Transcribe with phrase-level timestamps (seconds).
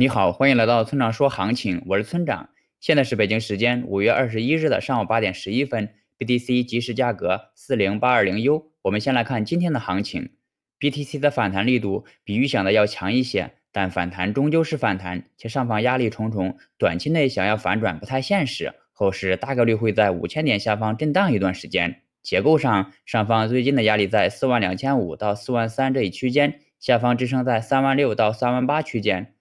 [0.00, 2.50] 你好，欢迎来到村长说行情，我是村长。
[2.78, 8.70] 现在是北京时间五月二十一日的上午八点十一分，BTC 即时价格四零八二零 U。
[8.82, 10.30] 我们先来看今天的行情
[10.78, 22.02] ，BTC 的反弹力度比预想的要强一些，但反弹终究是反弹，且上方压力重重，短期内想要反转不太现实，后市大概率会在五千点下方震荡一段时间。
[22.22, 29.34] 结构上，上方最近的压力在四万两千五到四万三这一区间，下方支撑在三万六到三万八区间。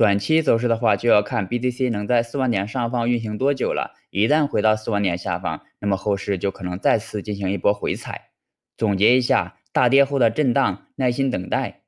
[0.00, 3.92] 短期走势的话，就要看 BTC 能在四万点上方运行多久了。
[4.08, 8.30] 一旦回到四万点下方，那么后市就可能再次进行一波回踩。
[8.78, 11.82] 总结一下，大跌后的震荡，耐心等待。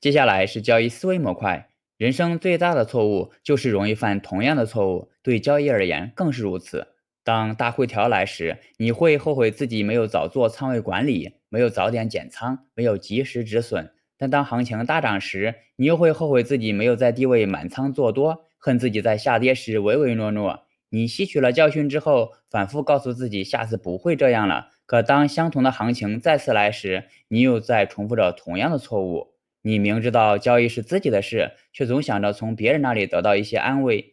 [0.00, 1.68] 接下来是交易思维模块。
[1.98, 6.94] 人生最大的错误就是容易犯同样的错误，对交易而言更是如此。
[7.22, 13.92] 当大回调来时，你会后悔自己没有早做仓位管理，没有早点减仓，没有及时止损。
[14.22, 20.62] 但当行情大涨时，你又会后悔自己没有在低位满仓做多，恨自己在下跌时唯唯诺诺。
[20.90, 24.68] 你吸取了教训之后，反复告诉自己下次不会这样了。
[24.86, 29.34] 可当相同的行情再次来时，你又在重复着同样的错误。
[29.62, 34.12] 你明知道交易是自己的事，却总想着从别人那里得到一些安慰；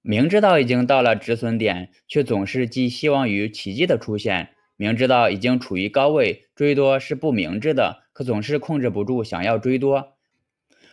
[0.00, 4.52] 明知道已经到了止损点，却总是寄希望于奇迹的出现。
[4.78, 10.14] 明知道已经处于高位，追多是不明智的，可总是控制不住想要追多。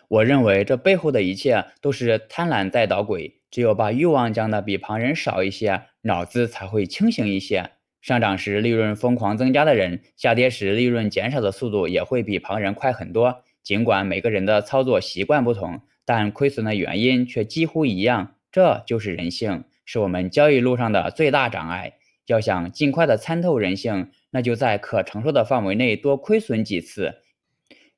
[0.10, 3.40] 我认为这背后的一切都是贪婪在捣鬼。
[3.50, 7.70] 只有把欲望降的比旁人少一些，脑子才会清醒一些。
[8.02, 13.42] 上涨时利润疯狂增加的人，下跌时利润减少的速度也会比旁人快很多。
[13.64, 18.36] 尽管每个人的操作习惯不同，但亏损的原因却几乎一样。
[18.52, 21.94] 这就是人性，是我们交易路上的最大障碍。
[22.28, 27.16] 要想尽快的参透人性，那就在可承受的范围内多亏损几次，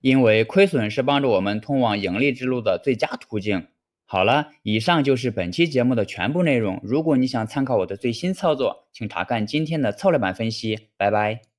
[0.01, 3.67] 因为亏损是帮助我们通往盈利之路的最佳途径。
[4.07, 6.79] 好了，以上就是本期节目的全部内容。
[6.83, 10.89] 如果你想参考我的最新操作，请查看今天的策略版分析。
[10.95, 11.45] 拜拜。